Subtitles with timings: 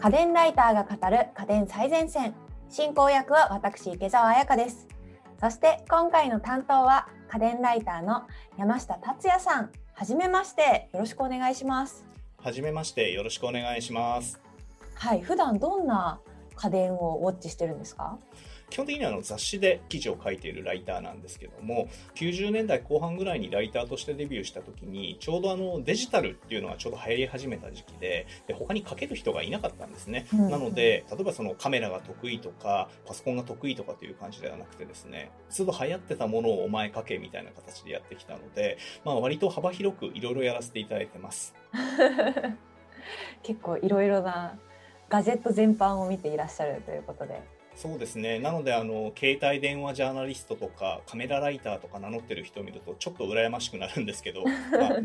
[0.00, 2.34] 家電ライターが語る家電最前線。
[2.68, 4.86] 進行役は私池澤彩香です。
[5.40, 8.22] そして今回の担当は家電ライターの
[8.56, 9.70] 山下達也さん。
[9.92, 12.04] はじめましてよろしくお願いします。
[12.42, 14.40] はじめましてよろしくお願いします。
[14.94, 16.20] はい普段どんな
[16.56, 18.18] 家電をウォッチしてるんですか？
[18.70, 30.50] 基本的にはあの雑誌で記事を書いているライターなんですけども90年代後半ぐらいにライターとしてデビューした時にちょうどあのデジタルっていうのがちょうど流行り始めた時期でで他に書ける人がいなかったんですね、うん。
[30.50, 41.54] なので例えばそのカメラが得意とかパソコンが得意とかという感じではなくてですね都度流行ってたものをお前書けみたいな形でやってきたので、まあ、割と幅広くいろいろやらせていただいてます。
[43.42, 44.58] 結構いろいろな
[45.08, 47.42] ガジェット全般を見ていらっしゃるということで
[47.80, 48.38] そうですね。
[48.38, 54.52] なので、あの、携帯電話ジャーナリストとか、カメラライターとか名乗ってる人を見ると、ちょっと羨ましくなるんですけど、 まあ、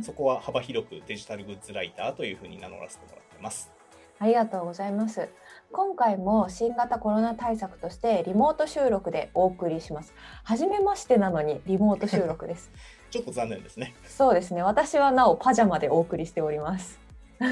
[0.04, 3.72] そこは幅広くデジタルグッズライターというふうに名乗らせてもらってます。
[4.20, 5.30] ありがとうございます。
[5.72, 10.14] 今回も新型コロナ対策としてリモート収録でお送りします。
[10.44, 12.72] 初めましてなのにリモート収録です。
[13.10, 13.96] ちょっと残念ですね。
[14.04, 14.64] そうですね。
[14.64, 17.00] 私はなおパジャマでお送りしております。
[17.40, 17.48] は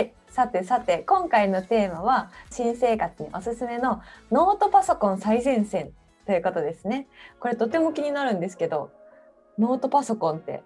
[0.00, 0.12] い。
[0.30, 5.90] さてさて今回のテーマは新生活におすすめのノートパソコン最前線
[6.26, 7.08] ということですね。
[7.40, 8.90] これとても気になるんですけど
[9.58, 10.62] ノートパソコンって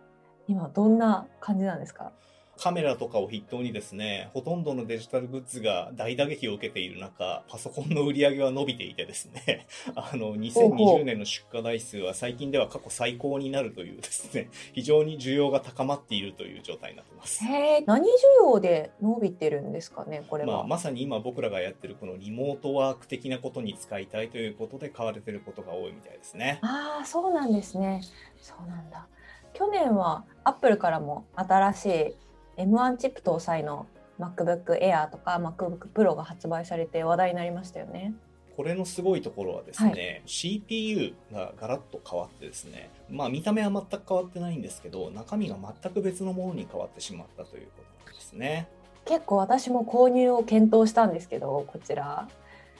[0.49, 2.13] 今どんな感じなんですか？
[2.59, 17.45] カメラとかを筆頭にですね、ほとんどのデジタルグッズが大打撃を受けている中、パソコンの売り上げは伸びていてですね、 あの、2020年の出荷台数は最近では過去最高になるというですね、 非常に需要が高まっているという状態になってます。
[17.45, 18.11] へ何需
[18.43, 20.59] 要で伸びてるんですかね、これは？
[20.59, 26.59] まあ、まさに今僕らがやってるこのリモートワーク的なことに使いたいということで買われてることが多いみたいですね。
[26.63, 28.03] ああ、そうなんですね。
[28.37, 29.09] そうなんだ。
[29.55, 32.17] 去年はアップルからも新しい
[32.57, 33.87] M1 チップ搭載の
[34.19, 38.15] MacBook Air とか MacBook Pro が発売されて話題になりましたよね。
[38.57, 48.69] これのすごいところはですね、はい、CPU がガラッと変わってですね、まあ見た目は全く変わってないんですけど、中身が全く別のものに変わってしまったということなんですね。
[49.05, 52.29] 結構私も購入を検討したんですけど、こちら。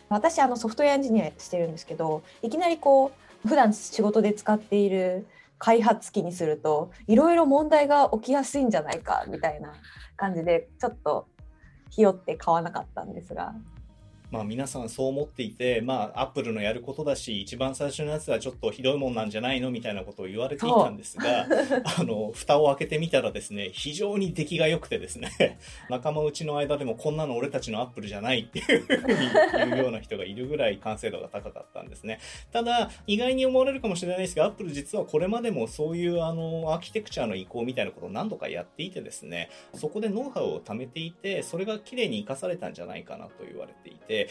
[0.09, 3.13] 私あのソフトウェアエンジニアしてるんですけど、いきなりこ
[3.45, 5.27] う普段仕事で使っている
[5.63, 9.73] 開発機にするといろいろ問題が起きやすいんじゃないかみたいな
[10.17, 11.29] 感じでちょっと
[11.89, 13.55] ひよって買わなかったんですが。
[14.33, 21.47] まあ皆さんそう思っていて、まあアップルのやることだし、一番最初のやつはちょっとひどいもんなんじゃないのみたいなことを言われていたんですが、
[21.99, 25.59] あの、蓋を開けてみたらですね、非常に出来が良くてですね、
[25.91, 32.19] 仲間内の間でもこんなの俺たちのアップルじゃないっていうふうに言うような人がいるぐらい完成度が高かったんですね。
[32.53, 44.22] ただ、意外に思われるかもしれないですが、アップル実はこれまでもそういうあの、アーキテクチャの移行みたいなことを何度かやっていてですね、そこでノウハウを貯めていて、それが綺麗に活かされたんじゃないかなと言われていて、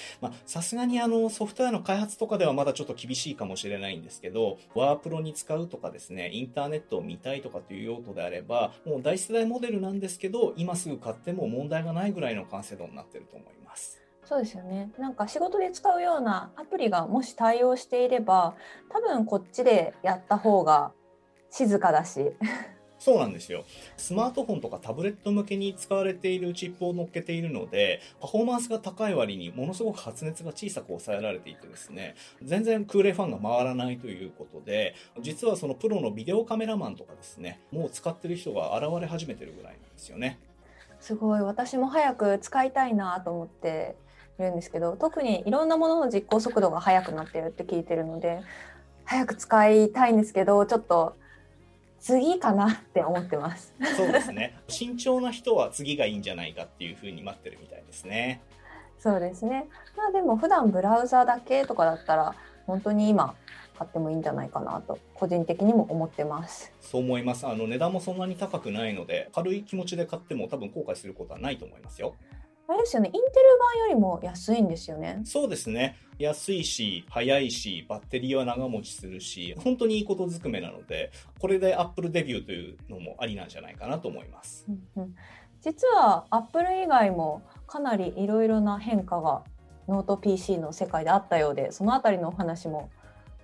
[0.45, 14.01] さすがにあのソフトウェアの開発とかではまだちょっと厳しいかもしれないんですけど、ワープロに使うとかですね、インターネットを見たいとかという用途であれば、もう大世代モデルなんですけど、今すぐ買っても問題がないぐらいの完成度になってると思います。
[14.23, 14.91] そうですよね。
[14.97, 18.55] なんか仕事で使うようなアプリがもし対応していれば、
[18.89, 20.93] 多分こっちでやった方が
[21.49, 22.31] 静かだし
[23.01, 23.65] そうなんですよ。
[23.97, 32.13] スマートフォンとかタブレット向けに使われているチップを乗っけているので、パフォーマンスが高い割にものすごく発熱が小さく抑えられていてですね、
[32.43, 40.37] 全然空冷ファンが回らないということで、実はそのプロのビデオカメラマンとかですね、もう使ってる人が現れ始めてるぐらいなんですよね。
[40.99, 43.95] すごい、私も早く使いたいなと思って
[44.37, 48.43] いるんですけど、特にいろんなものの実行速度が速くなってるって聞いてるので、
[49.05, 51.15] 早く使いたいんですけど、ちょっと
[52.01, 53.73] 次かなって思ってます。
[53.95, 54.57] そうですね。
[54.67, 58.41] 慎重な人は次がいいんじゃないかっていうふうに待ってるみたいですね。
[58.97, 59.67] そうですね。
[59.95, 62.35] まあでも普段ブラウザだけとかだったら
[62.65, 63.35] 本当に今
[63.77, 66.73] 買ってもいいんじゃないかなと個人的にも思ってます。
[66.81, 67.47] そう思います。
[67.47, 72.15] あの値段もそんなに高くないので軽い気持ちで買っても多分後悔することはないと思いますよ。
[72.71, 73.25] あれですよね、インテル
[73.59, 75.19] 版よりも安いんですよね。
[75.25, 75.97] そうですね。
[76.17, 84.65] 安いし、早いし、バッテリーは長持ちするし、本当にいいことずくめなので、これで Apple デビューというのもありなんじゃないかなと思います。
[84.69, 85.15] うんうん、
[85.59, 89.43] 実は Apple 以外もかなりいろいろな変化が
[89.89, 92.89] ノート PC の世界であったようで、そのあたりのお話も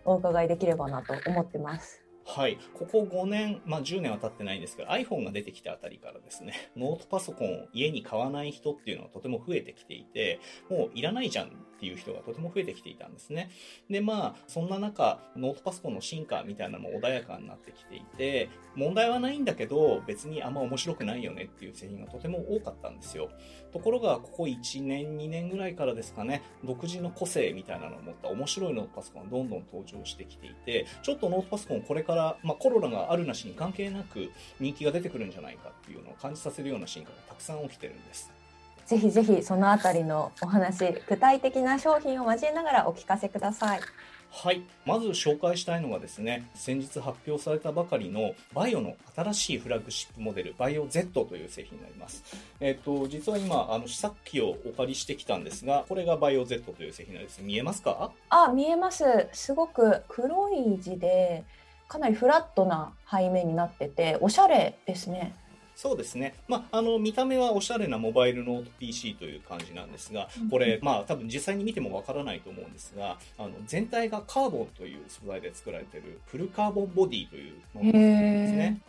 [0.06, 2.06] お伺いできればなと思ってます。
[2.29, 2.57] はい。
[2.74, 13.51] ここ5年、まあ10年は経ってないんですけど、iPhone が出てきたあたりからですね、 ノートパソコンを家に買わない人っていうのはとても増えてきていて、もういらないじゃんっていう人がとても増えてきていたんですね。
[13.89, 23.29] で、まあ、そんな中、ノートパソコンの進化みたいなのも穏やかになってきていて、問題はないんだけど、別にあんま面白くないよねっていう製品がとても多かったんですよ。
[23.71, 38.37] ところが、ここ1年、2年ぐらいからですかね、独自の個性みたいなのを持った面白いノートパソコンがどんどん登場してきていて、ちょっとノートパソコンこれから、まあ、コロナがあるなしに関係なく人気が出てくるんじゃないかっていうのを感じさせるような進化がたくさん起きてるんです。
[38.88, 43.81] ぜひぜひそのあたりのお話、具体的な商品を交えながらお聞かせください。
[44.30, 44.62] はい。
[44.86, 52.24] まず紹介したいのがですね、先日発表されたばかりのバイオの新しいフラッグシップモデル、バイオ Z という製品になります。
[52.62, 57.42] えっ、と、実は今、あの、試作機をお借りしてきたんですが、これがバイオ Z という製品なんです。
[57.42, 58.12] 見えますか？
[58.30, 59.04] あ、見えます。
[59.33, 61.44] すごく黒い字で、
[61.88, 65.33] かなりフラットな背面になってて、おしゃれですね。
[65.77, 66.33] そうですね。
[66.47, 78.81] まあ、あの、見た目はおしゃれなモバイルノート PC という感じなんですが、これ、まあ、多分実際に見てもわからないと思うんですが、あの、全体がカーボンという素材で作られているフルカーボンボディというものですね。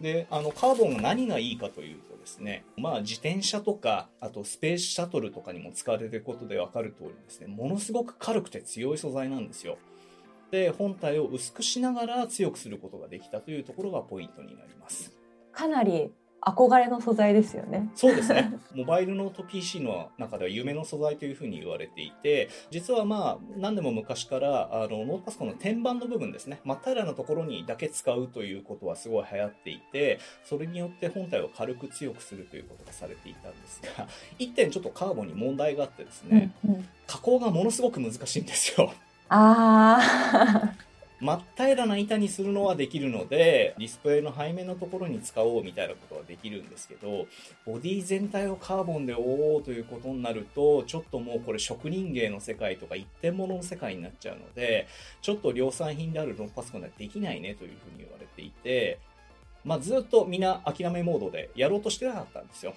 [0.00, 9.76] で、あの、カーボンが何がいいかというとですね、まあ、自転車とか、あとスペースシャトルとかにも使われていることでわかる通りですね、ものすごく軽くて強い素材なんですよ。
[10.50, 15.17] で、本体を薄くしながら強くすることができたというところがポイントになります。
[15.58, 17.90] かなり憧れの素材ですよね。
[17.96, 18.52] そうですね。
[18.72, 34.06] モバイルノート PC の中では夢の素材というふうに言われていて、実はまあ、何でも昔から、あの、ノートパソコンの天板の部分ですね、真っ平らなところにだけ使うということはすごい流行っていて、それによって本体を軽く強くするということがされていたんですが、
[34.38, 38.92] 一点ちょっとカーボンに問題があってですね、うんうん、加工がものすごく難しいんですよ。
[39.28, 40.87] ああ。
[41.20, 47.26] 真っ平らな板にするのはできるので、ディスプレイの背面のところに使おうみたいなことはできるんですけど、
[47.66, 54.86] ボディ全体をカーボンで覆おうということになると、ちょっともうこれ職人芸の世界とか一点物の世界になっちゃうので、
[55.20, 59.00] ちょっと量産品であるノーパソコンではできないねというふうに言われていて、
[59.64, 62.74] まあ、ずっとみんな諦めモードでやろうとしてなかったんですよ。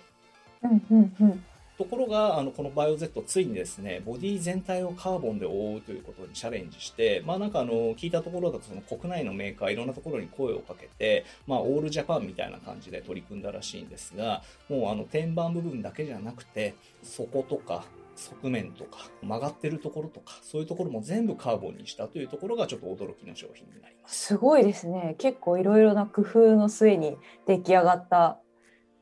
[0.64, 1.44] うんうんうん
[1.81, 17.84] ところが、あの、このバイオ Z ついにですね、ボディ全体をカーボンで覆うということにチャレンジして、まあなんかあの、聞いたところだとその国内のメーカーいろんなところに声をかけて、まあオールジャパンみたいな感じで取り組んだらしいんですが、もうあの、天板部分だけじゃなくて、底とか、
[18.16, 24.27] 側面とか曲がってるところとかそういうところも全部カーボンにしたというところがちょっと驚きの商品になります。
[24.27, 25.16] すごいですね。
[25.18, 27.18] 結構いろいろな工夫の末に
[27.48, 28.39] 出来上がった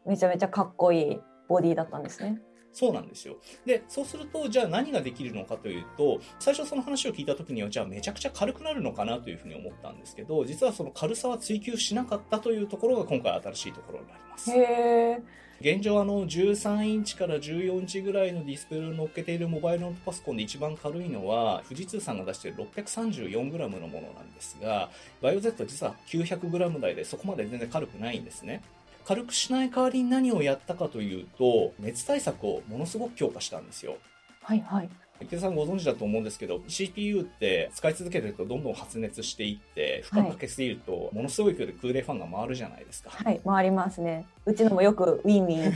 [0.06, 2.40] めちゃめちゃかっこいいボディだったんですね。
[2.72, 3.38] そうなんですよ。
[3.66, 14.52] で、そうすると、じゃあ何ができるのかというと、最初その話を聞いた時には、じゃあめちゃくちゃ軽くなるのかなというふうに思ったんですけど、実はその軽さは追求しなかったというところが今回新しいところになります。
[14.52, 15.20] へ
[15.62, 24.90] 現状あの13インチから14インチぐらいのディスプレイを乗っけているモバイルノートパソコンで一番軽いのは富士通さんが出している 634g のものなんですが、
[25.22, 28.62] バイオ Z は実は 900g 台でそこまで全然軽くないんですね。
[29.10, 33.98] 軽くしない代わりに何をやったかというと、熱対策をものすごく強化したんですよ。
[34.44, 34.90] はいはい。
[35.20, 43.10] 池田さんご存知だと思うんですけど、CPU って使い続けてるとどんどん発熱していって、負荷かけすぎると、ものすごい勢いで空冷ファンが回るじゃないですか。
[43.10, 44.28] はい、回りますね。
[44.46, 45.74] うちのもよくウィンウィン。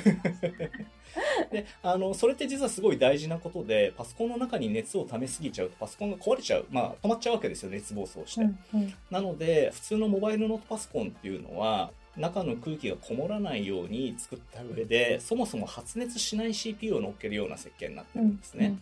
[1.51, 6.67] で、あの、それって実はすごい大事なことで、パソコンの中に熱を溜めすぎちゃうと、パソコンが壊れちゃう。
[6.69, 8.41] まあ、止まっちゃうわけですよ、熱暴走して。
[8.41, 18.65] うんうん、なので、普通のモバイルノートパソコンっていうのは、中の空気がこもらないように作った上で、そもそも発熱しない CPU を乗っけるような設計になってるんですね。
[18.67, 18.71] うん。
[18.73, 18.81] うん、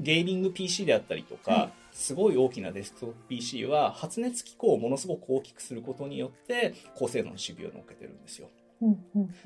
[0.00, 8.48] ゲーミング PC であったりとか、すごい大きなデスクトップ PC は発熱機構をものすごく大きくすることによって高性能の CPU を乗っけてるんですよ。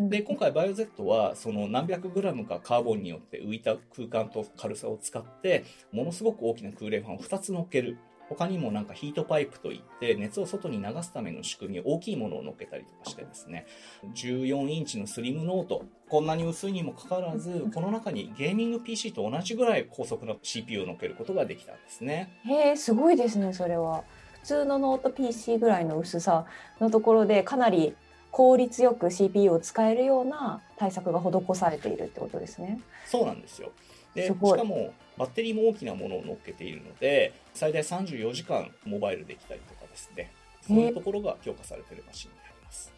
[0.01, 13.67] で今回バイオ Z はその何百グラムかカーボンによって浮いた空間と軽さを使ってものすごく大きな空冷ファンを2つ乗っける他にもなんかヒートパイプといって熱を外に流すための仕組み、大きいものを乗っけたりとかしてですね、
[14.15, 22.31] 14インチのスリムノート、こんなに薄いにもかかわらず、この中にゲーミング PC と同じぐらい高速な CPU を乗っけることができたんですね。
[22.45, 24.05] へえ、すごいですね、それは。
[24.43, 26.47] 普通のノート PC ぐらいの薄さ
[26.81, 27.97] のところでかなり
[28.31, 32.81] 効率よく CPU を使えるような対策が施されているってことですね。
[33.07, 33.73] そうなんですよ。
[34.15, 40.31] でしかもバッテリーも大きなものを乗っけているので最大34時間モバイルできたりとかですね
[40.67, 42.93] そういうところが強化されているマシンになります。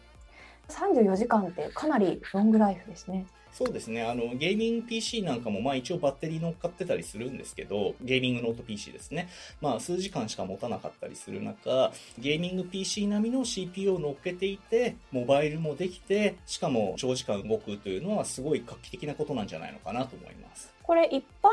[0.69, 3.25] 34時間ってかなりロングライフですね。
[3.51, 4.03] そうですね。
[4.03, 9.27] あの、ゲーミング PC なんかも、まあ一応バッテリー乗っかってたりするんですけど、ゲーミングノート PC ですね。
[9.59, 20.71] まあ数時間しか持たなかったりする中、ゲーミング PC 並みの CPU を乗っけていて、モバイルもできて、しかも長時間動くというのはすごい画期的なことなんじゃないのかなと思います。
[20.83, 21.49] これ一般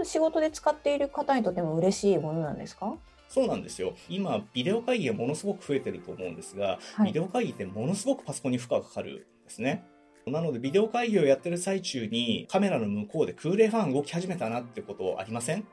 [0.00, 2.94] の仕事で使っている方にとっても嬉しいものなんですか？
[3.28, 3.94] そうなんですよ。
[4.08, 9.84] 今、ビデオ会議がものすごく増えてると思うんですが、はい、ビデオ会議ってものすごくパソコンに負荷がかかるんですね。
[10.26, 15.64] なので、ビデオ会議をやってる最中に、カメラの向こうで空冷ファン動き始めたなってことありません？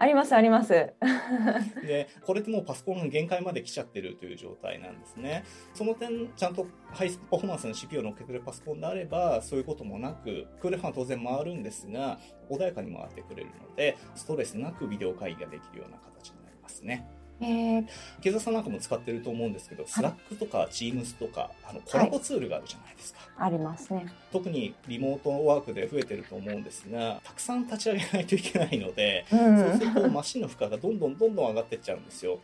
[0.00, 0.70] あります、あります。
[1.86, 5.44] で、これってもうパソコンが限界まで来ちゃってるという状態なんですね。
[5.74, 17.06] その点、ちゃんとハイパフォーマンスの CPU を乗っけてるパソコンであれば、そういうこともなく、クールファン当然回るんですが、穏やかに回ってくれるので、ストレスなくビデオ会議ができるような形になりますね。
[17.40, 17.86] えー、
[18.18, 23.20] 池澤さんなんかも使ってると思うんですけど、 Slack とか Teams とか、あのコラボツールがあるじゃないですか。
[23.36, 24.06] はい、ありますね。
[24.32, 32.38] 特にリモートワークで増えてると思うんですが、たくさん立ち上げないといけないので、うん、そうするとマシンの負荷がどんどんどんどん上がっていっちゃうんですよ。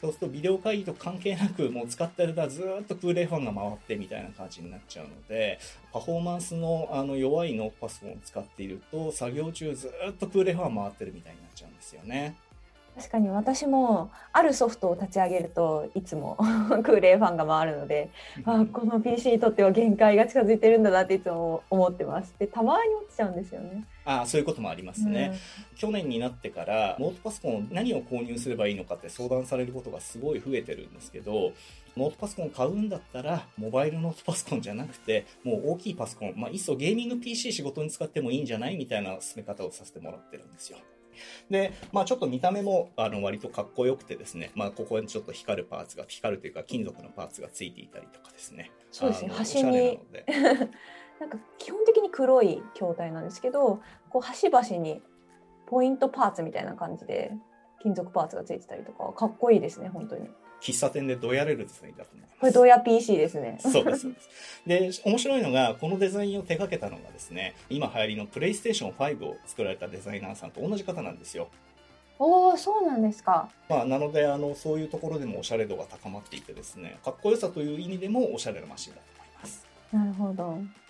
[0.00, 5.60] そうするとビデオ会議と関係なく、もう使ってる間ずっと空冷ファンが回ってみたいな感じになっちゃうので、
[5.92, 12.34] パフォーマンスのあの弱いノートパソコンを使っていると、作業中ずっと空冷ファン回ってるみたいになっちゃうんですよね。
[12.96, 16.36] 確かに私もあるソフトを立ち上げるといつも
[16.84, 18.10] 空冷ファンが回るので、
[18.44, 22.34] あこの PC にとっては限界が近づいてるんだなっていつも思ってます。
[22.38, 23.84] でたまに落ちちゃうんですよね。
[24.04, 25.32] あそういうこともありますね、
[25.72, 31.52] うん、去年になってからノートパソコン何を購入すればいいのかって相談されることがすごい増えてるんですけど
[31.96, 40.78] ノートパソコン買うんだったらモバイルノートパソコンじゃなくてもう大きいパソコンまあいっそゲーミング PC 仕事に使ってもいいんじゃないみたいな進め方をさせてもらってるんですよ
[41.50, 48.70] で、まあちょっと見た目も、あの、割とかっこよくてですね、まあここにちょっと光るパーツが、光るというか金属のパーツがついていたりとかですね。
[48.90, 50.00] そうですね、端に。
[51.20, 55.02] なんか基本的に黒い筐体なんですけど、こう端々に
[55.66, 57.32] ポイントパーツみたいな感じで
[57.80, 60.28] 金属パーツがついてたりとか、かっこいいですね、本当に。
[60.62, 62.40] 喫茶店でどうやれるデザインだと思います。
[62.40, 63.58] これどうや PC ですね。
[63.60, 65.02] そうです、そうです。
[65.04, 71.48] で、面白いのが、このデザインを手掛けたのがですね、今流行りのプレイステーション5を作られたデザイナーさんと同じ方なんですよ。
[72.18, 73.48] おお、そうなんですか。
[73.68, 79.66] まあ、なので、あの、そういうところでもおしゃれ度が高まっていてですね、かっこよさという意味でもおしゃれなマシンだと思います。
[79.92, 80.81] なるほど。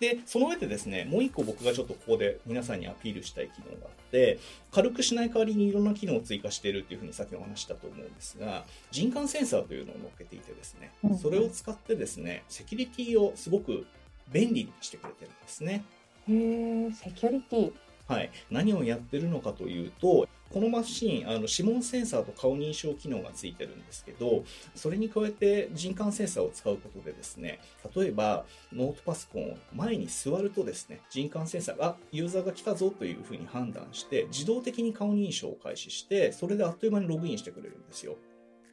[0.00, 4.38] で、その上でですね、もう一個僕がちょっとここで皆さんにアピールしたい機能があって、
[4.70, 13.86] 軽くしない代わりにいろんな機能を追加しているっていうふうにさっきお話したと思うんですが、人感センサーというのを乗っけていてですね、それを使ってですね、セキュリティをすごく
[14.32, 15.84] 便利にしてくれてるんですね。
[16.28, 17.72] へー、セキュリティ。
[18.06, 18.30] はい。
[18.50, 24.44] 何をやってるのかというと、このマシン、あの指紋センサーと顔認証機能がついてるんですけど、
[24.76, 27.58] それに加えて人感センサーを使うことでですね、
[27.96, 38.16] 例えばノートパソコンを前に座るとですね、人感センサーがユーザーが来たぞというふうに判断して、自動的に顔認証を開始して、それであっという間にログインしてくれるんですよ。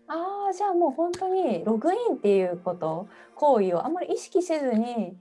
[0.08, 5.18] ああ、じゃあもう本当にログインっていうこと、行為をあんまり意識せずに、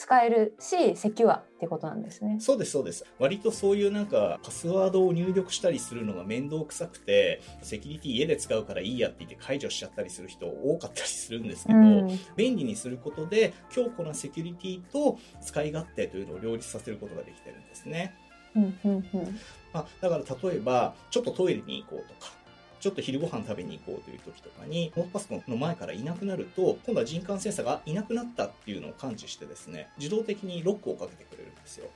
[0.00, 2.38] 使えるし、セキュアってことなんですね。
[2.40, 3.04] そうです、そうです。
[3.18, 18.14] 割とそういうなんか、パスワードを入力したりするのが面倒くさくて、セキュリティ家で使うからいいやって言って解除しちゃったりする人多かったりするんですけど、うん、便利にすることで、強固なセキュリティと使い勝手というのを両立させることができてるんですね。
[18.56, 19.38] うんうんうん
[19.74, 22.32] まあ、だから例えば、ちょっとトイレに行こうとか、
[22.80, 31.88] ちょっと昼ご飯食べに行こうという時とかに、ノートパソコンの前からいなくなると、今度は人感センサーがいなくなったっていうのを感知してですね、自動的にロックをかけてくれるんですよ。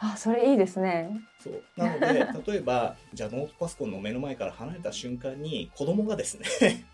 [0.00, 1.10] あ、それいいですね。
[1.42, 1.62] そう。
[1.76, 6.84] なので、例えば、じゃあノートパソコンの目の前から離れた瞬間に、子供がですね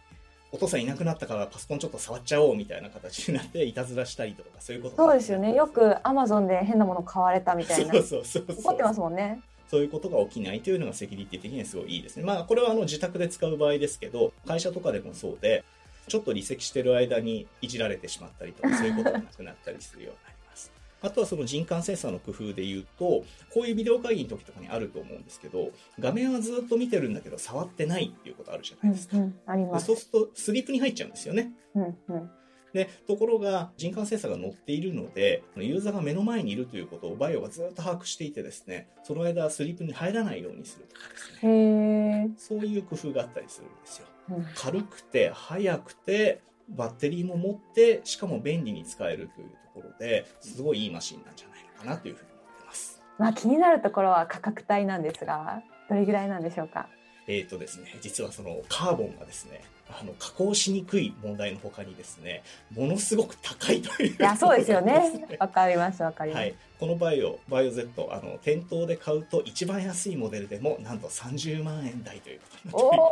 [0.50, 12.24] お父さんいなくなったからパソコンちょっと触っちゃおうみたいな形になっていたずらしたりとかそういうことそうですよねよくアマゾンで変なもの買われたみたいなそうそうそう怒ってますもんねそういうことが起きないというのがセキュリティ的にはすごいいいですね。
[12.24, 15.64] まあ、これはあの自宅で使う場合ですけど、会社とかでもそうで、
[16.08, 20.72] ちょっと離席してる間にいじられてしまったりとか、 そういうことがなくなったりするようになります。
[21.02, 25.70] あとはその人感センサーの工夫で言うと、こういうビデオ会議の時とかにあると思うんですけど、
[26.00, 29.18] 画面はずっと見てるんだけど触ってないっていうことあるじゃないですか。
[29.18, 29.86] うんうん、あります。
[29.86, 31.52] そうするとスリープに入っちゃうんですよね。
[31.74, 32.30] うんうん
[32.72, 42.30] で、ところが人感センサーが乗っているので、ユーザーが目の前にいるということをバイオがずっと把握していてですね、その間スリープに入らないようにするとかですね。
[42.36, 44.06] そういう工夫があったりするんですよ。
[44.30, 53.00] うん、軽くて、速くて、バッテリーも持って、しかも便利に使えるというところで、すごいいいマシンなんじゃないのかなというふうに思ってます。
[53.18, 56.88] まあ気になるところは価格帯なんですが、どれぐらいなんでしょうか？
[57.26, 62.42] えっ、とですね、実はそのカーボンがですね、あの、加工しにくい問題の他にですね、
[62.74, 65.26] ものすごく高いという、いや、そうですよね。
[65.40, 66.40] わかります、わかります。
[66.40, 73.04] はい、このバイオ、バイオ Z、あの、店頭で買うと一番安いモデルでも、なんと30万円台ということになっておりま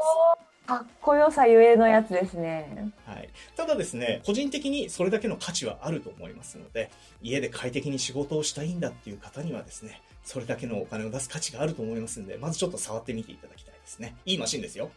[0.42, 0.46] す。
[0.66, 2.92] かっこよさゆえのやつですね。
[3.06, 3.28] はい。
[3.56, 6.90] ただですね、個人的にそれだけの価値はあると思いますので、
[7.22, 14.16] 家で快適に仕事をしたいんだっていう方にはですね、それだけのお金を出す価値があると思いますんで、まずちょっと触ってみていただきたいですね。
[14.26, 14.90] いいマシンですよ。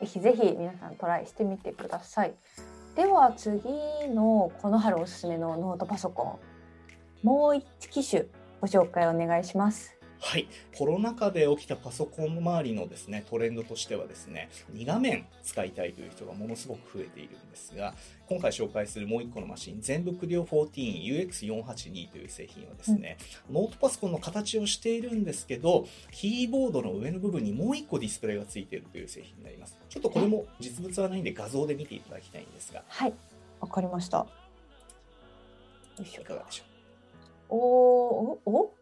[0.00, 2.34] ぜひぜひ皆さんトライしてみてください。
[2.96, 3.62] では次
[4.08, 6.40] のこの春おすすめのノートパソコ
[7.22, 8.24] ン、もう一機種
[8.60, 9.99] ご紹介お願いします。
[10.22, 10.46] はい。
[10.76, 17.94] コロナ禍で起きたパソコン周りのですね、トレンドとしてはですね、2画面使いたいという人がものすごく増えているんですが、
[18.28, 23.16] 今回紹介するもう1個のマシン、全部クリオ 14UX482 という製品はですね、
[23.48, 29.76] うん、ノートパソコンの形をしているんですけど、キーボードの上の部分にもう1個ディスプレイがついているという製品になります。
[29.88, 32.84] ちょっとこれも実物はないんで画像で見ていただきたいんですが。
[32.86, 33.14] はい。
[33.58, 34.26] わかりました。
[35.98, 36.64] いかがでしょ
[37.54, 37.56] う？
[37.56, 38.79] おおお？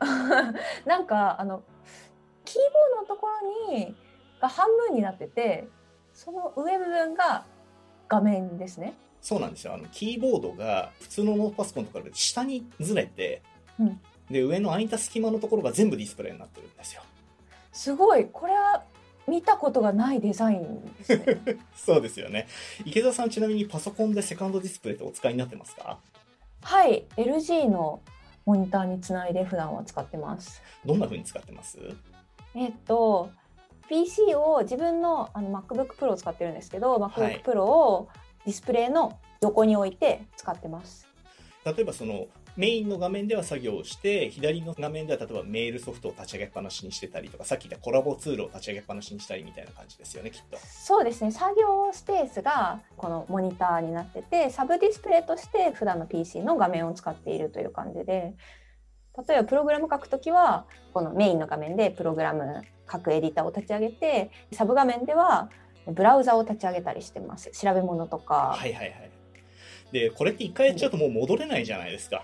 [0.86, 1.62] なんかあの
[2.44, 3.28] キーボードのとこ
[3.68, 3.94] ろに
[4.40, 5.68] が半分になってて
[6.14, 7.44] その上部分が
[8.08, 8.94] 画面ですね。
[9.20, 9.74] そうなんですよ。
[9.74, 13.42] あのキーボードが普通のノートパソコンとかで下にずれて、
[13.78, 17.02] うん、で上の空いた隙間のところが全部ディスプレイになってるんですよ。
[17.72, 18.26] すごい。
[18.26, 18.82] これは
[19.28, 21.58] 見たことがないデザインですね。
[21.76, 22.48] そうですよね。
[22.84, 25.98] 池田さんちなみにパソコンでセカンドディスプレイってお使いになってますか？
[26.62, 27.06] はい。
[27.16, 28.00] LG の
[28.46, 30.62] モニターにつないで普段は使ってます。
[30.84, 31.78] どんな風に使ってます？
[32.54, 33.30] えっと
[33.88, 38.08] PC を自分のあの MacBook Pro を使ってるんですけど、MacBook Pro を
[38.44, 41.08] ディスプレイの横に置いて使ってます。
[41.64, 42.26] 例えばその
[42.60, 50.58] メインの画面では作業をして、左の画面では例えばメールソフトを立ち上げっぱなしにしてたりとか、さっき言ったコラボツールを立ち上げっぱなしにしたりみたいな感じですよね、きっと。
[50.58, 51.30] そうですね。
[51.32, 58.34] 作業スペースがこのモニターになってて、サブディスプレイとして普段の PC の画面を使っているという感じで、
[59.26, 62.60] 例えばプログラム書くときは、このメインの画面でプログラム
[62.92, 65.48] 書くエディターを立ち上げて、サブ画面では
[65.86, 67.52] ブラウザを立ち上げたりしてます。
[67.52, 68.54] 調べ物とか。
[68.54, 69.10] はいはいはい。
[69.92, 72.22] で、これって一回やっちゃうともう戻れないじゃないですか。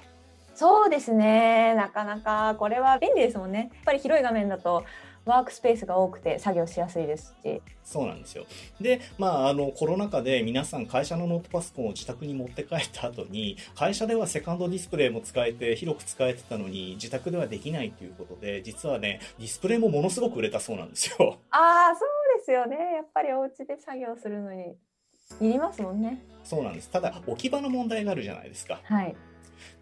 [0.56, 1.74] そうですね。
[1.74, 3.70] なかなかこれは便利ですもんね。
[3.74, 4.84] やっぱり広い画面だと
[5.26, 7.60] ワークスペースが多くて作業しやすいですし。
[7.84, 8.46] そうなんですよ。
[8.80, 21.38] で、まあ、あの、コロナ禍で皆さん会社のノートパソコンを自宅に持って帰った後に、会社ではセカンドディスプレイも使えて、広く使えてたのに、自宅ではできないということで、実はね、ディスプレイもものすごく売れたそうなんですよ。
[21.50, 22.76] ああ、そうですよね。
[22.96, 24.76] やっぱりお家で作業するのに、
[25.40, 26.20] いりますもんね。
[26.42, 26.90] そうなんです。
[26.90, 28.80] ただ、置き場の問題があるじゃないですか。
[28.82, 29.14] はい。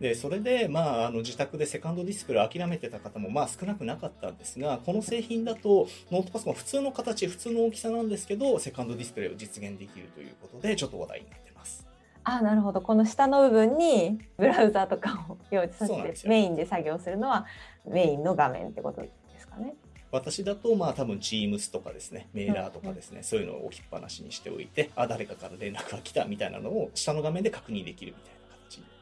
[0.01, 11.87] で、それで、まあ、あの、自宅でセカンドディスプレイを諦めてた方も、まあ、少なくなかったんですが、この製品だと、ノートパソコン普通の形、普通の大きさなんですけど、セカンドディスプレイを実現できるということで、ちょっと話題になってます。
[12.25, 12.81] あなるほど。
[12.81, 17.47] この下の部分にブラウザとかを用意させて、メインで作業するのは
[17.87, 19.75] メインの画面ってことですかね。
[20.11, 28.34] 私だと、まあ多分 Teams とかですね、メーラーとかですね、うんうん、そういうのを置きっぱなしにしておいて、あ、誰かから連絡が来たみたいなのを下の画面で確認できるみたいな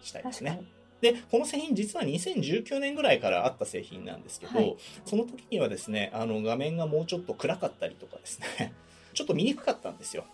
[0.02, 0.62] したいですね。
[1.00, 8.72] で、この製品実は2019年ぐらいからあった製品なんですけど、はい、その時にはですね、あの画面がもうちょっと暗かったりとかですね、
[9.12, 10.24] ちょっと見にくかったんですよ。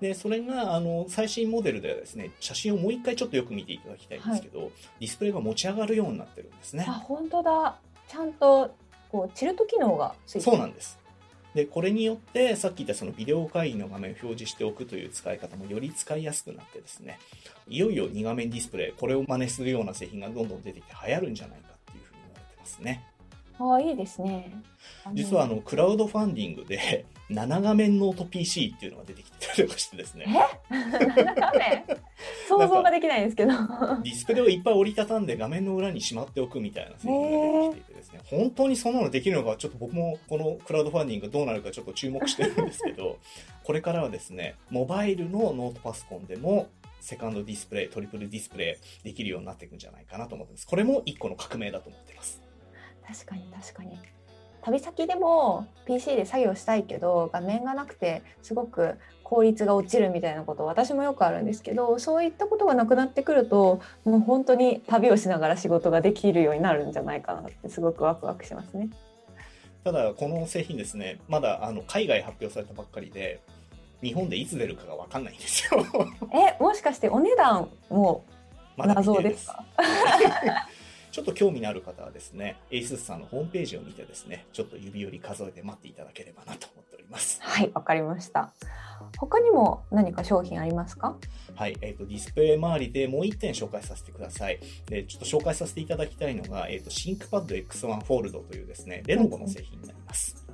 [0.00, 6.86] で、それが、あの、最新モデルではですね、写真をもう一回ちょっとよく見ていただきたいんですけど、はい、ディスプレイが持ち上がるようになってるんですね。
[6.88, 7.78] あ、本当だ。
[8.08, 8.74] ちゃんと、
[9.10, 10.44] こう、チルト機能がついてる。
[10.44, 10.98] そうなんです。
[11.54, 17.18] で、これによって、さっき言ったそのビデオ会議の画面を表示しておくという使い方もより使いやすくなってですね、
[17.68, 23.04] いよいよ2画面ディスプレイ、これを真似するような製品がどんどん出てきて流行るんじゃないかっていうふうに言われてますね。
[23.58, 24.50] ああ、いいですね。
[25.12, 30.26] 実はあの、クラウドファンディングで、7画面ノート PC っていうのが出てきてたりとかしてですね。
[30.70, 31.84] え ?7 画面
[32.48, 33.52] 想像ができないんですけど。
[33.52, 43.18] ディスプレイをいっぱい折りたたんで画面の裏にしまっておくみたいな製品が出てきていてですね、本当にそんなのできるのか、ちょっと僕もこのクラウドファンディングどうなるかちょっと注目してるんですけど、
[43.64, 46.68] これからはですね、モバイルのノートパソコンでも、
[47.00, 50.66] セカンドディスプレイ、トリプルディスプレイできるようになっていくんじゃないかなと思ってます。
[50.66, 52.40] これも一個の革命だと思ってます。
[53.06, 53.98] 確かに確かに。
[54.64, 68.88] 旅先でも PC で作業したいけど画面がなくてすごく効率が落ちるみたいなこと私もよくあるんですけどそういったことがなくなってくるともう本当に旅をしながら仕事ができるようになるんじゃないかなってすごくワクワクしますね。
[69.82, 73.40] ただこの製品ですねまだあの海外発表されたばっかりで
[74.02, 75.84] 日本でいつ出るかが分かんないんですよ。
[76.32, 78.24] えもしかしてお値段も
[78.78, 79.64] 謎ですか？
[81.14, 87.38] ちょっと興味のある方はですね、ASUS さんのホームページを見てですね、ちょっと指折り数えて待っていただければなと思っております。
[87.40, 88.52] はい、わかりました。
[89.16, 91.16] 他にも何か商品ありますか？
[91.54, 94.58] はい、えっ、ー、と、ディスプレイ周りでもう1点紹介させてください。
[94.86, 100.44] で、ちょっと紹介させていただきたいのが、えっ、ー、と、シンクパッド X1 フォールドというですね、レノボの製品になります。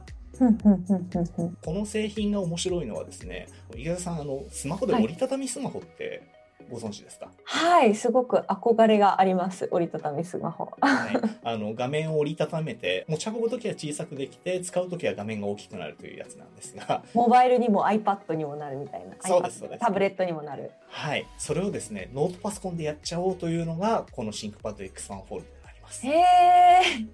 [1.65, 6.40] この製品が面白いのはですね、池田さん、あの、スマホで折りたたみスマホって、
[6.71, 7.29] ご存知ですか？
[7.45, 9.69] はいすごく憧れがあります。
[9.71, 17.03] 折りたたみスマホ、はい、あの画面を折りたためて持ち運ぶ時は小さくできて使う時は画面が大きくなるというやつなんですが。
[17.15, 19.17] モバイルにも iPad にもなるみたいな。
[19.21, 19.81] そうですそうです。
[19.81, 20.71] タブレットにもなる。
[20.89, 21.27] はい。
[21.39, 25.60] それをですねノートパソコンでやっちゃおうというのがこのシンクパッド X1 フォルダ
[25.91, 26.07] ます。
[26.07, 26.23] へえ、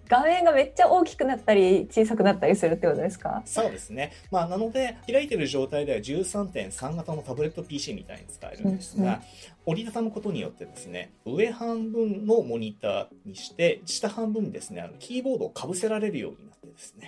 [0.09, 3.43] 画面がめっちゃ大きくなったり小さくなったりするってことですか？
[3.45, 4.13] そうですね。
[4.31, 9.21] まあ、なので、開いてる状態では13.3型のタブレット PC みたいに使えるんですが、うんうん、
[9.67, 17.07] 折りたたむことによってですね、上半分のモニターにして、下半分にですね、あのキーボードをかぶせられるようになってですね、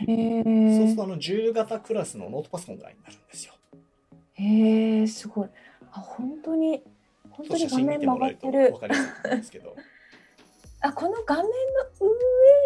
[0.76, 3.52] そうするとあの10型クラスのノートパソコンぐらいになるんですよ。
[4.34, 5.48] へえ、すごい。
[5.90, 6.82] あ、本当に、
[7.30, 8.72] 本当に画面曲がってる。
[8.72, 9.74] わかりやすいんですけど。
[10.80, 11.50] あこの画面の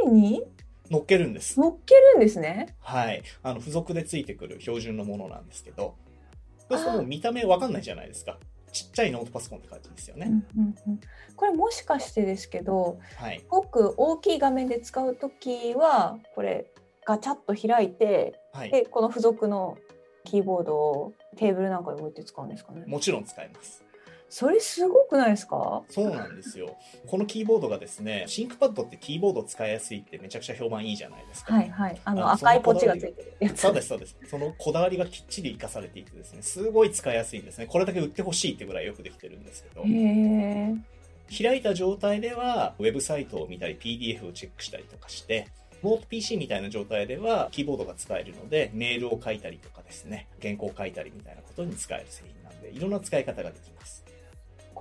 [0.07, 0.45] 上に？
[0.91, 1.59] 乗っけるんです。
[1.59, 2.75] 乗っけるんですね。
[2.81, 3.23] はい。
[3.43, 5.95] あの、付属でついてくる標準のものなんですけど、
[6.69, 8.39] そうすると見た目わかんないじゃないですか。
[8.73, 10.27] ちっちゃいノートパソコンって感じですよね。
[10.57, 11.01] うんうんうん、
[11.37, 16.67] これもしかしてですけど、はい、ごく大きい画面で使う時はこれ
[17.07, 19.77] ガチャッと開いて、はい、でこの付属の
[20.25, 22.85] キーボードをテーブルなんかで置いて使うんですかね。
[22.87, 23.85] もちろん使います。
[24.35, 25.83] それすごくないですか？
[25.91, 26.75] そうなんですよ。
[27.07, 31.53] このキーボードがですね、 ThinkPad ってキーボード使いやすいってめちゃくちゃ評判いいじゃないですか。
[31.53, 32.01] はいはい。
[32.03, 33.61] あの赤いポチがついてるやつ。
[33.61, 34.17] そうですそうです。
[34.31, 37.67] そのこだわりがきっちり生かされていてですね、すごい使いやすいんですね。
[37.67, 39.83] これだけ売ってほしいってぐらいよくできてるんですけど。
[39.85, 40.75] へ
[41.45, 45.49] 開いた状態では、ウェブサイトを見たり、PDF をチェックしたりとかして、
[45.83, 54.05] ノート PC みたいな状態では、キーボードが使えるので、メールを書いたりとかですね、原稿を書いたりみたいなことに使える製品なんで、いろんな使い方ができます。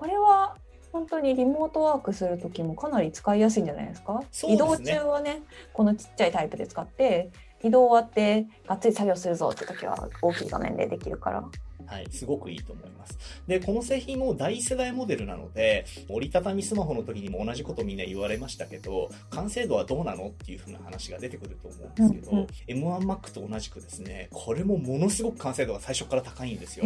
[0.02, 0.56] これは
[0.92, 7.30] 本当にリモートワークする時もかなり使いやすいんじゃないですか、ね、移動中はねこのちっちゃいタイプで使って
[7.64, 11.44] 移動終わってがっつり作業するぞって時は大きい画面でできるから。
[11.86, 13.18] はい、すごくいいと思います。
[13.48, 26.86] で、この製品も第世代モデルなので、折りたたみスマホの時にも同じことみんな言われましたけど、完成度はどうなのっていう風な話が出てくると思うんですけど、うんうん、M1Mac と同じくですね、これもものすごく完成度が最初から高いんですよ。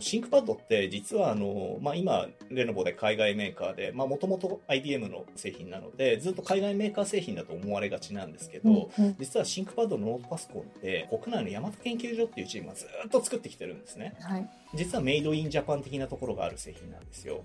[0.00, 14.14] ThinkPad って実はあの、まあ、今、レノボで海外メーカーで、まあ、もともと IBM の製品なので、ずっと海外メーカー製品だと思われがちなんですけど、うんうん、実は ThinkPad のノートパソコンって、国内の大和研究所っていうチームがずっと作ってきてるんですね。
[14.20, 17.42] はい、実はメイドインジャパン的なところがある製品なんですよ。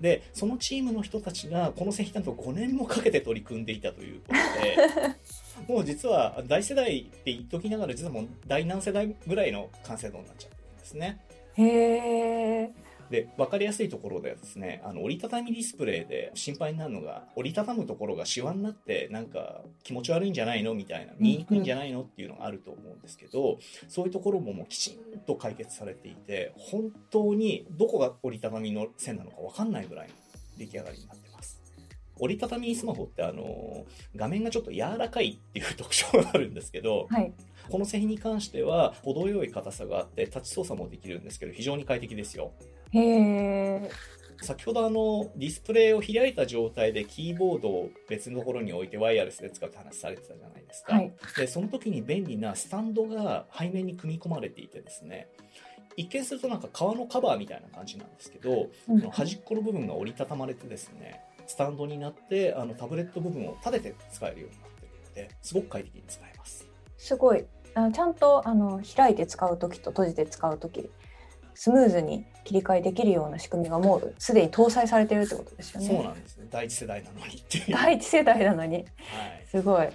[0.00, 11.20] で、そのチームの人たちが、この製品なんと5年もかけて取り組んでいたということで、 もう実は第一世代って言っときながら、実はもう第何世代ぐらいの完成度になっちゃってるんですね。
[11.64, 12.90] へえ。
[13.10, 30.14] で、わかりやすいところではですね、あの、折りたたみディスプレイで心配になるのが、折りたたむところがシワになって、なんか気持ち悪いんじゃないのみたいな、見にくいんじゃないのっていうのがあると思うんですけど、そういうところももうきちんと解決されていて、本当にどこが折りたたみの線なのかわかんないぐらいの
[30.56, 31.29] 出来上がりになってます。
[32.20, 37.32] 折りたたみスマホってあの、画面がちょっと柔らかいっていう特徴があるんですけど、はい、
[37.68, 42.52] この製品に関しては程よい硬さがあってタッチ操作もできるんですけど非常に快適ですよ。
[42.92, 43.90] へ
[44.42, 50.94] 先ほどあのディスプレイを開いた状態でキーボードを別のところに置いてワイヤレスで使うって話されてたじゃないですか。
[50.94, 55.28] はい、でその時に便利なスタンドが背面に組み込まれていてですね
[55.96, 66.64] 一見するとなんか革のカバーみたいな感じなんですけど、うん、端っこの部分が折りたたまれてですねスタンドになってあのタブレット部分を立てて使えるようになってるのですごく快適に使えます。
[66.96, 70.88] すごいあちゃんとあの開いて使う時と閉じて使う時
[71.54, 75.86] スムーズに切り替えできるような仕組みがもうすでに搭載されてるってことですよね。
[75.88, 76.46] そうなんですね。
[76.52, 77.44] 第一世代なのに。
[77.68, 78.76] 第一世代なのに。
[78.76, 78.86] はい、
[79.50, 79.88] すごい。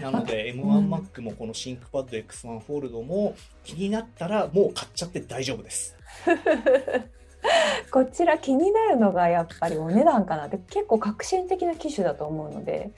[0.00, 5.94] なので M1Mac もこのシンクパッド X1 フォールドも気になったらもう買っちゃって大丈夫です。
[7.90, 12.90] こちら気になるのがやっぱりお値段かなって結構革新的な機種だと思うので、はい、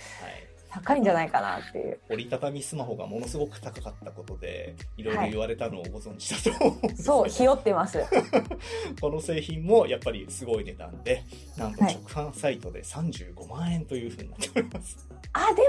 [0.70, 2.00] 高いんじゃないかなっていう。
[2.08, 8.02] 折りたたみスマホがものすごく高かったことでいろいろ言われたのをご存知だと思うんです、そうひよってます。
[9.00, 11.24] この製品もやっぱりすごい値段で
[11.56, 14.96] なんと直販サイトで35万円というふうになっております、
[15.32, 15.62] はい、あで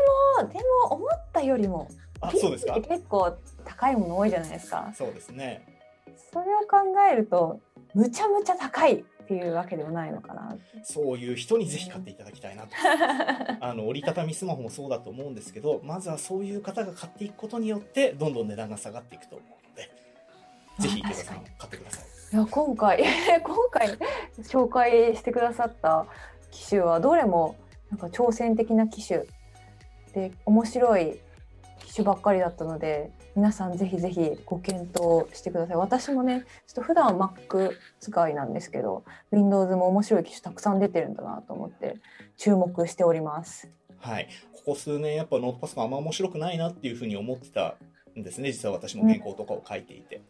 [0.45, 0.59] もで
[0.89, 1.88] も思ったよりも
[2.21, 2.79] あそうですか。
[2.79, 4.91] 結構高いもの多いじゃないですか。
[4.95, 5.67] そうですね。
[6.31, 6.77] それを考
[7.12, 7.59] えると
[7.93, 12.69] むちゃむちゃ高いっていうわけでもないのかなそういう人にぜひ買っていただきたいなと。
[13.62, 19.89] あの折りたたみスマホもそうだと思うんですけどまずはそういう方が買っていくことによってどんどん値段が下がっていくと思うので
[20.79, 22.06] ぜひ池田さん買ってください。
[22.34, 23.03] いや今回
[23.43, 23.88] 今回
[24.39, 26.08] 紹介してくださった
[26.51, 27.56] 機種はどれも
[27.91, 29.25] なんか挑戦的な機種
[30.13, 31.19] で面白い
[31.79, 35.76] 機種ばっかりだったので皆さんぜひぜひご検討してください。
[35.76, 41.98] 私もねちょっと普段 Mac 使いなんですけど Windows も面白い機種たくさん出てるんだなと思って
[42.38, 43.69] 注目しております。
[44.00, 44.28] はい。
[44.54, 47.76] ここ数年やっぱノートパソコンあんま面白くないなっていうふうに思ってた
[48.17, 48.52] んですね。
[48.52, 50.22] 実は私も原稿とかを書いていて、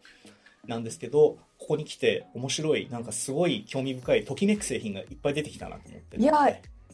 [0.63, 6.33] うん、なんですけどここに来て面白いなんかすごい興味深いときめく製品がいっぱい出てきたなと思っていや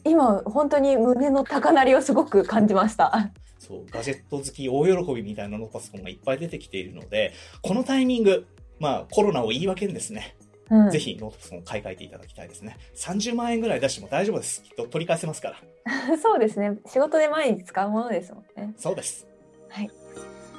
[0.04, 7.32] 今本当に胸の高鳴りをすごく感じましたそうガジェット好き大喜びみたいなノートパソコンがいっぱい出てきているので
[7.62, 8.46] このタイミング
[8.78, 10.36] まあコロナを言い訳んですね
[10.70, 12.78] うん、ぜひノートパソコン買い替えていただきたいですね。
[12.94, 14.62] 30万円ぐらい出しても大丈夫です。
[14.62, 16.16] きっと取り返せますから。
[16.22, 16.78] そうですね。
[16.86, 18.72] 仕事で毎日使うものですもんね。
[18.76, 19.26] そうです。
[19.68, 19.90] はい。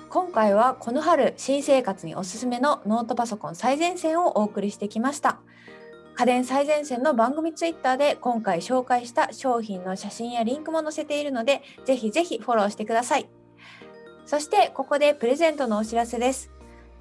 [0.09, 5.39] 今回はこの春新生活におすすめのノートパソコン最前線をお送りしてきました。
[6.15, 13.29] 家電最前線の番組ツイッターで今回紹介した商品の写真やリンクも載せているので、ぜひぜひフォローしてください。
[14.25, 16.51] そしてここでプレゼントのお知らせです。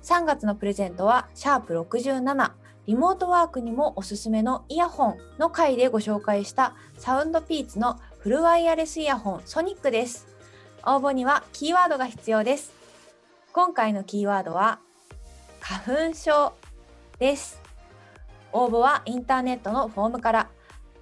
[0.02, 2.52] 3月のプレゼントは、シャープ67、
[2.86, 10.26] リモートワークにもおすすめのイヤホンの回でご紹介したサウンドピーツのフルワイヤレスイヤホンソニックです。
[10.84, 12.72] 応募にはキーワードが必要です。
[13.52, 14.80] 今回のキーワードは
[15.60, 16.54] 花粉症
[17.18, 17.59] です。
[18.52, 20.50] 応募はインターネットのフォームから。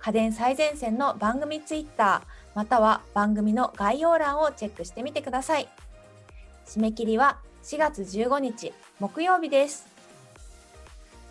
[0.00, 5.68] 家電最前線の番組ツイッターまたは番組の概要欄をチェックしてみてください。
[6.66, 9.86] 締め切りは4月15日木曜日です。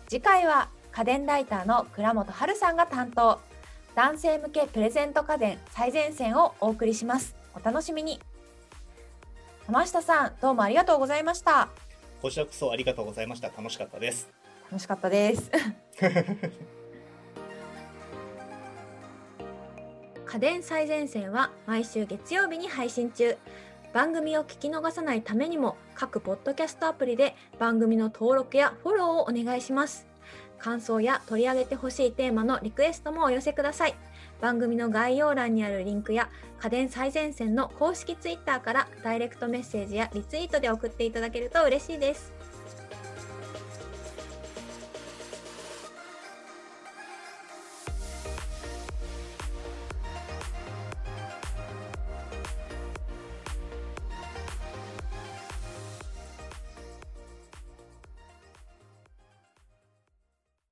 [0.06, 3.38] 次回は家電ライターの倉本春さんが担当。
[3.94, 7.34] 男性向けプレゼント家電最前線をお送りします。
[7.54, 8.20] お楽しみに。
[9.66, 11.68] 山下さんどうもありがとうございました。
[12.22, 13.48] こちらこそありがとうございました。
[13.48, 14.37] 楽しかったです。
[14.70, 15.50] 楽しかったです。
[20.26, 23.36] 家電最前線は毎週月曜日に配信中。
[23.94, 30.06] 番組を聞き逃さないためにも各ポッドキャストアプリで番組の登録やフォローをお願いします。
[30.58, 33.94] 感想や取り上げてほしいテーマのリクエストもお寄せください。
[34.42, 36.28] 番組の概要欄にあるリンクや
[36.60, 42.32] 家電最前線の公式ツイッターからダイレクトメッセージやリツイートで送っていただけると嬉しいです